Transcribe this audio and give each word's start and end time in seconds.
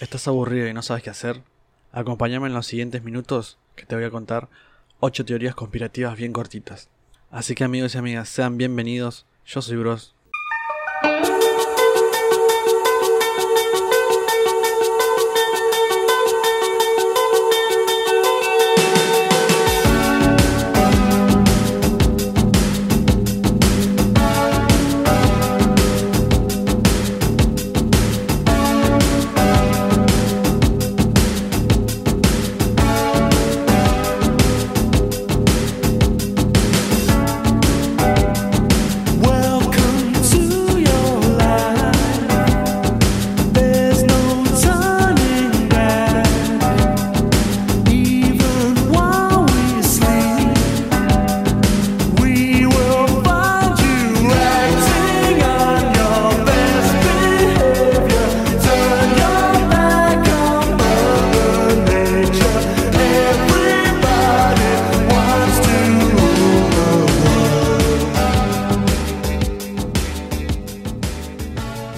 ¿Estás 0.00 0.28
aburrido 0.28 0.68
y 0.68 0.74
no 0.74 0.82
sabes 0.82 1.02
qué 1.02 1.10
hacer? 1.10 1.42
Acompáñame 1.90 2.46
en 2.46 2.54
los 2.54 2.68
siguientes 2.68 3.02
minutos 3.02 3.58
que 3.74 3.84
te 3.84 3.96
voy 3.96 4.04
a 4.04 4.10
contar 4.10 4.48
8 5.00 5.24
teorías 5.24 5.56
conspirativas 5.56 6.16
bien 6.16 6.32
cortitas. 6.32 6.88
Así 7.32 7.56
que 7.56 7.64
amigos 7.64 7.96
y 7.96 7.98
amigas, 7.98 8.28
sean 8.28 8.56
bienvenidos. 8.56 9.26
Yo 9.44 9.60
soy 9.60 9.76
Bros. 9.76 10.14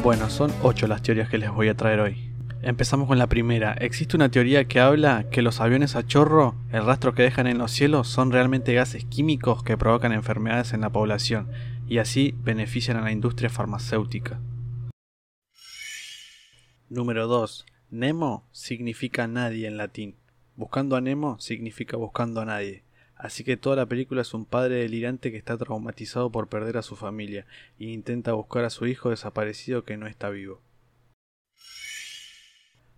Bueno, 0.02 0.30
son 0.30 0.50
8 0.62 0.86
las 0.86 1.02
teorías 1.02 1.28
que 1.28 1.36
les 1.36 1.50
voy 1.50 1.68
a 1.68 1.76
traer 1.76 2.00
hoy. 2.00 2.16
Empezamos 2.62 3.06
con 3.06 3.18
la 3.18 3.26
primera. 3.26 3.74
Existe 3.74 4.16
una 4.16 4.30
teoría 4.30 4.64
que 4.64 4.80
habla 4.80 5.28
que 5.30 5.42
los 5.42 5.60
aviones 5.60 5.94
a 5.94 6.06
chorro, 6.06 6.54
el 6.72 6.86
rastro 6.86 7.14
que 7.14 7.22
dejan 7.22 7.46
en 7.46 7.58
los 7.58 7.70
cielos, 7.70 8.08
son 8.08 8.32
realmente 8.32 8.72
gases 8.72 9.04
químicos 9.04 9.62
que 9.62 9.76
provocan 9.76 10.12
enfermedades 10.12 10.72
en 10.72 10.80
la 10.80 10.88
población 10.88 11.50
y 11.86 11.98
así 11.98 12.34
benefician 12.42 12.96
a 12.96 13.02
la 13.02 13.12
industria 13.12 13.50
farmacéutica. 13.50 14.40
Número 16.88 17.26
2. 17.26 17.66
Nemo 17.90 18.48
significa 18.52 19.26
nadie 19.26 19.68
en 19.68 19.76
latín. 19.76 20.16
Buscando 20.56 20.96
a 20.96 21.02
Nemo 21.02 21.38
significa 21.40 21.98
buscando 21.98 22.40
a 22.40 22.46
nadie. 22.46 22.84
Así 23.20 23.44
que 23.44 23.58
toda 23.58 23.76
la 23.76 23.84
película 23.84 24.22
es 24.22 24.32
un 24.32 24.46
padre 24.46 24.76
delirante 24.76 25.30
que 25.30 25.36
está 25.36 25.58
traumatizado 25.58 26.32
por 26.32 26.48
perder 26.48 26.78
a 26.78 26.82
su 26.82 26.96
familia 26.96 27.44
e 27.78 27.84
intenta 27.84 28.32
buscar 28.32 28.64
a 28.64 28.70
su 28.70 28.86
hijo 28.86 29.10
desaparecido 29.10 29.84
que 29.84 29.98
no 29.98 30.06
está 30.06 30.30
vivo. 30.30 30.62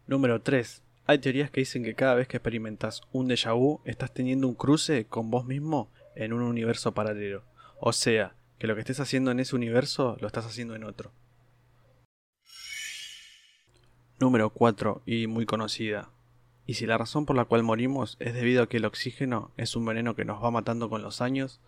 Número 0.07 0.41
3. 0.41 0.81
Hay 1.07 1.19
teorías 1.19 1.51
que 1.51 1.63
dicen 1.63 1.83
que 1.83 1.97
cada 1.97 2.15
vez 2.15 2.29
que 2.29 2.37
experimentas 2.37 3.03
un 3.11 3.29
déjà 3.29 3.53
vu 3.53 3.81
estás 3.85 4.15
teniendo 4.15 4.47
un 4.47 4.55
cruce 4.55 5.07
con 5.07 5.29
vos 5.29 5.45
mismo 5.45 5.91
en 6.15 6.33
un 6.33 6.43
universo 6.43 6.95
paralelo. 6.95 7.43
O 7.81 7.93
sea, 7.93 8.37
que 8.61 8.69
lo 8.69 8.77
que 8.77 8.83
estés 8.83 9.01
haciendo 9.01 9.33
en 9.33 9.41
ese 9.41 9.57
universo 9.57 10.17
lo 10.21 10.29
estás 10.29 10.47
haciendo 10.47 10.77
en 10.77 10.85
otro. 10.85 11.11
Número 14.21 14.51
4. 14.51 15.03
Y 15.05 15.27
muy 15.27 15.47
conocida. 15.47 16.11
¿Y 16.67 16.75
si 16.75 16.87
la 16.87 16.97
razón 16.97 17.27
por 17.27 17.37
la 17.37 17.45
cual 17.45 17.63
morimos 17.63 18.17
es 18.21 18.35
debido 18.35 18.63
a 18.63 18.69
que 18.69 18.77
el 18.77 18.85
oxígeno 18.85 19.51
es 19.57 19.75
un 19.75 19.85
veneno 19.85 20.15
que 20.15 20.25
nos 20.25 20.43
va 20.43 20.51
matando 20.51 20.89
con 20.89 21.03
los 21.03 21.21
años? 21.21 21.61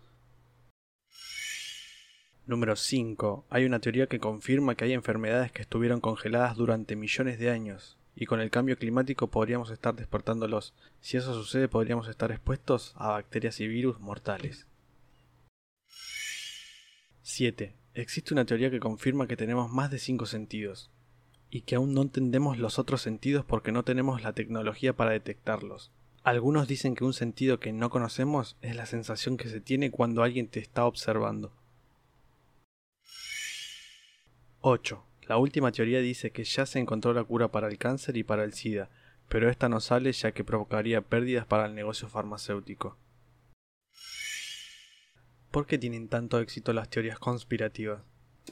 Número 2.46 2.77
5. 2.77 3.46
Hay 3.50 3.64
una 3.64 3.80
teoría 3.80 4.06
que 4.06 4.20
confirma 4.20 4.74
que 4.74 4.84
hay 4.84 4.92
enfermedades 4.92 5.50
que 5.50 5.62
estuvieron 5.62 6.00
congeladas 6.00 6.56
durante 6.56 6.94
millones 6.94 7.38
de 7.38 7.50
años, 7.50 7.96
y 8.14 8.27
con 8.27 8.40
el 8.40 8.50
cambio 8.50 8.78
climático 8.78 9.28
podríamos 9.28 9.70
estar 9.70 9.94
despertándolos. 9.94 10.74
Si 11.00 11.16
eso 11.16 11.34
sucede 11.34 11.68
podríamos 11.68 12.06
estar 12.08 12.30
expuestos 12.30 12.92
a 12.96 13.08
bacterias 13.08 13.60
y 13.60 13.66
virus 13.66 13.98
mortales. 13.98 14.66
7. 17.22 17.74
Existe 17.94 18.34
una 18.34 18.44
teoría 18.44 18.70
que 18.70 18.80
confirma 18.80 19.27
que 19.27 19.36
tenemos 19.36 19.72
más 19.72 19.90
de 19.90 19.98
5 19.98 20.27
sentidos, 20.27 20.90
y 21.54 21.60
que 21.60 21.76
aún 21.76 21.94
no 21.94 22.02
entendemos 22.02 22.58
los 22.58 22.80
otros 22.80 23.00
sentidos 23.00 23.44
porque 23.44 23.70
no 23.70 23.84
tenemos 23.84 24.24
la 24.24 24.32
tecnología 24.32 24.96
para 24.96 25.12
detectarlos. 25.12 25.92
Algunos 26.24 26.66
dicen 26.66 26.96
que 26.96 27.04
un 27.04 27.12
sentido 27.12 27.60
que 27.60 27.72
no 27.72 27.90
conocemos 27.90 28.56
es 28.60 28.74
la 28.74 28.86
sensación 28.86 29.36
que 29.36 29.48
se 29.48 29.60
tiene 29.60 29.92
cuando 29.92 30.24
alguien 30.24 30.48
te 30.48 30.58
está 30.58 30.84
observando. 30.84 31.52
8. 34.62 35.06
La 35.28 35.36
última 35.36 35.70
teoría 35.70 36.00
dice 36.00 36.32
que 36.32 36.42
ya 36.42 36.66
se 36.66 36.80
encontró 36.80 37.14
la 37.14 37.22
cura 37.22 37.52
para 37.52 37.68
el 37.68 37.78
cáncer 37.78 38.16
y 38.16 38.24
para 38.24 38.42
el 38.42 38.52
SIDA, 38.52 38.90
pero 39.28 39.48
esta 39.48 39.68
no 39.68 39.78
sale 39.78 40.10
ya 40.10 40.32
que 40.32 40.42
provocaría 40.42 41.02
pérdidas 41.02 41.46
para 41.46 41.66
el 41.66 41.76
negocio 41.76 42.08
farmacéutico. 42.08 42.98
¿Por 45.52 45.66
qué 45.66 45.78
tienen 45.78 46.08
tanto 46.08 46.40
éxito 46.40 46.72
las 46.72 46.90
teorías 46.90 47.20
conspirativas? 47.20 48.02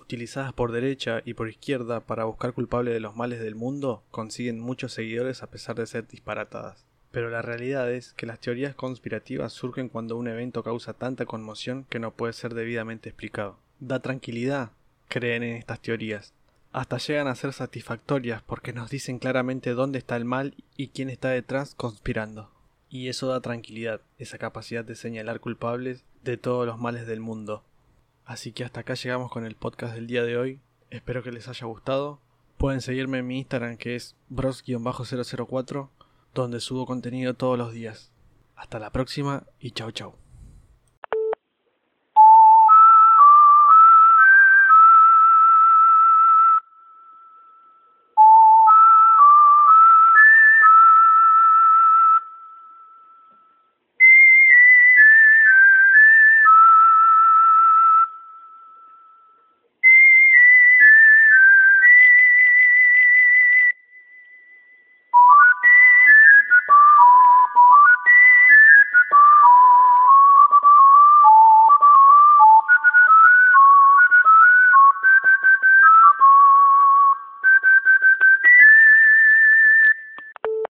Utilizadas 0.01 0.53
por 0.53 0.73
derecha 0.73 1.23
y 1.25 1.35
por 1.35 1.49
izquierda 1.49 2.01
para 2.01 2.25
buscar 2.25 2.53
culpables 2.53 2.95
de 2.95 3.01
los 3.01 3.17
males 3.17 3.41
del 3.41 3.55
mundo, 3.55 4.03
consiguen 4.11 4.61
muchos 4.61 4.93
seguidores 4.93 5.43
a 5.43 5.51
pesar 5.51 5.77
de 5.77 5.87
ser 5.87 6.07
disparatadas. 6.09 6.85
Pero 7.11 7.29
la 7.29 7.43
realidad 7.43 7.93
es 7.93 8.15
que 8.15 8.27
las 8.27 8.41
teorías 8.41 8.75
conspirativas 8.75 9.53
surgen 9.53 9.89
cuando 9.89 10.17
un 10.17 10.29
evento 10.29 10.63
causa 10.63 10.95
tanta 10.95 11.27
conmoción 11.27 11.85
que 11.91 11.99
no 11.99 12.13
puede 12.13 12.33
ser 12.33 12.55
debidamente 12.55 13.11
explicado. 13.11 13.59
Da 13.81 14.01
tranquilidad 14.01 14.71
creen 15.09 15.43
en 15.43 15.57
estas 15.57 15.81
teorías. 15.81 16.33
Hasta 16.73 16.97
llegan 16.97 17.29
a 17.29 17.35
ser 17.35 17.53
satisfactorias 17.53 18.41
porque 18.43 18.73
nos 18.73 18.89
dicen 18.89 19.19
claramente 19.19 19.75
dónde 19.75 19.99
está 19.99 20.17
el 20.17 20.25
mal 20.25 20.55
y 20.75 20.89
quién 20.89 21.11
está 21.11 21.29
detrás 21.29 21.75
conspirando. 21.75 22.51
Y 22.89 23.09
eso 23.09 23.27
da 23.27 23.43
tranquilidad, 23.43 24.01
esa 24.19 24.39
capacidad 24.39 24.85
de 24.85 24.95
señalar 24.95 25.41
culpables 25.41 26.05
de 26.25 26.39
todos 26.39 26.67
los 26.67 26.79
males 26.79 27.07
del 27.07 27.21
mundo. 27.21 27.63
Así 28.25 28.53
que 28.53 28.65
hasta 28.65 28.81
acá 28.81 28.95
llegamos 28.95 29.31
con 29.31 29.45
el 29.45 29.57
podcast 29.57 29.95
del 29.95 30.07
día 30.07 30.23
de 30.23 30.37
hoy. 30.37 30.61
Espero 30.91 31.23
que 31.23 31.33
les 31.33 31.49
haya 31.49 31.67
gustado. 31.67 32.21
Pueden 32.59 32.81
seguirme 32.81 33.19
en 33.19 33.27
mi 33.27 33.39
Instagram 33.39 33.77
que 33.77 33.97
es 33.97 34.15
bros-004, 34.31 35.89
donde 36.35 36.61
subo 36.61 36.87
contenido 36.87 37.35
todos 37.35 37.59
los 37.59 37.73
días. 37.73 38.13
Hasta 38.57 38.79
la 38.79 38.91
próxima 38.91 39.45
y 39.59 39.73
chau 39.73 39.91
chau. 39.91 40.22